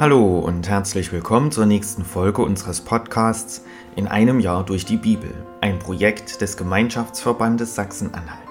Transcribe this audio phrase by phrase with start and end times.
[0.00, 3.66] Hallo und herzlich willkommen zur nächsten Folge unseres Podcasts
[3.96, 5.30] In einem Jahr durch die Bibel,
[5.60, 8.48] ein Projekt des Gemeinschaftsverbandes Sachsen-Anhalt.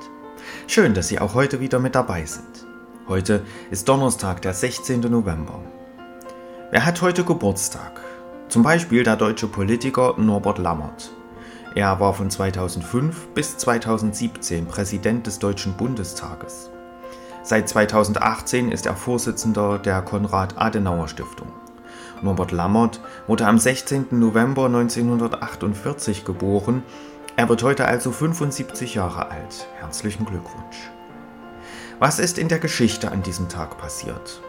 [0.68, 2.68] Schön, dass Sie auch heute wieder mit dabei sind.
[3.08, 5.02] Heute ist Donnerstag, der 16.
[5.02, 5.60] November.
[6.70, 8.00] Wer hat heute Geburtstag?
[8.48, 11.12] Zum Beispiel der deutsche Politiker Norbert Lammert.
[11.74, 16.70] Er war von 2005 bis 2017 Präsident des Deutschen Bundestages.
[17.42, 21.48] Seit 2018 ist er Vorsitzender der Konrad-Adenauer-Stiftung.
[22.22, 24.08] Norbert Lammert wurde am 16.
[24.12, 26.84] November 1948 geboren.
[27.38, 29.68] Er wird heute also 75 Jahre alt.
[29.80, 30.92] Herzlichen Glückwunsch.
[32.00, 34.42] Was ist in der Geschichte an diesem Tag passiert?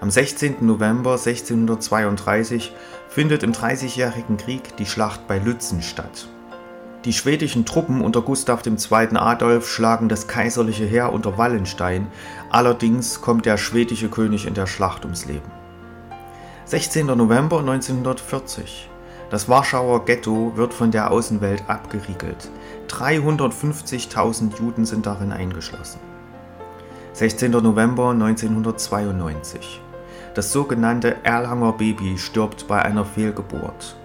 [0.00, 0.56] Am 16.
[0.60, 2.74] November 1632
[3.08, 6.28] findet im Dreißigjährigen Krieg die Schlacht bei Lützen statt.
[7.04, 9.16] Die schwedischen Truppen unter Gustav II.
[9.16, 12.08] Adolf schlagen das kaiserliche Heer unter Wallenstein,
[12.50, 15.50] allerdings kommt der schwedische König in der Schlacht ums Leben.
[16.64, 17.06] 16.
[17.06, 18.90] November 1940.
[19.30, 22.50] Das Warschauer Ghetto wird von der Außenwelt abgeriegelt.
[22.88, 26.00] 350.000 Juden sind darin eingeschlossen.
[27.12, 27.52] 16.
[27.52, 29.80] November 1992.
[30.34, 33.96] Das sogenannte Erlanger Baby stirbt bei einer Fehlgeburt.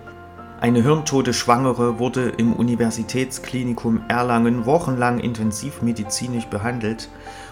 [0.63, 7.09] Eine hirntote Schwangere wurde im Universitätsklinikum Erlangen wochenlang intensivmedizinisch behandelt,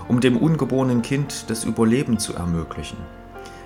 [0.08, 2.96] um dem ungeborenen Kind das Überleben zu ermöglichen.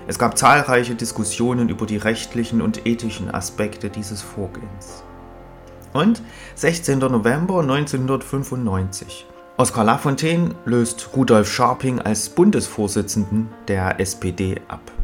[0.08, 5.04] Es gab zahlreiche Diskussionen über die rechtlichen und ethischen Aspekte dieses Vorgehens.
[5.92, 6.22] Und
[6.56, 6.98] 16.
[6.98, 9.26] November 1995.
[9.58, 14.95] Oskar Lafontaine löst Rudolf Scharping als Bundesvorsitzenden der SPD ab.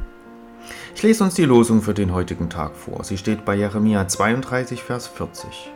[0.95, 3.05] Ich lese uns die Losung für den heutigen Tag vor.
[3.05, 5.71] Sie steht bei Jeremia 32, Vers 40.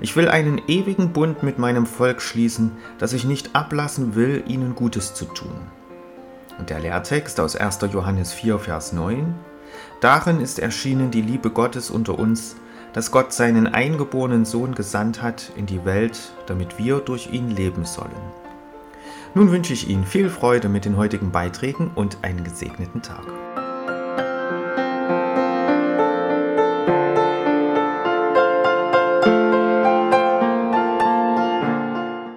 [0.00, 4.74] Ich will einen ewigen Bund mit meinem Volk schließen, dass ich nicht ablassen will, ihnen
[4.74, 5.52] Gutes zu tun.
[6.58, 7.80] Und der Lehrtext aus 1.
[7.92, 9.34] Johannes 4, Vers 9.
[10.00, 12.56] Darin ist erschienen die Liebe Gottes unter uns,
[12.92, 17.84] dass Gott seinen eingeborenen Sohn gesandt hat in die Welt, damit wir durch ihn leben
[17.84, 18.10] sollen.
[19.34, 23.22] Nun wünsche ich Ihnen viel Freude mit den heutigen Beiträgen und einen gesegneten Tag.